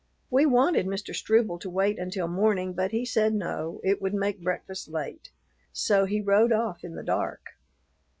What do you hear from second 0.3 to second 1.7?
We wanted Mr. Struble to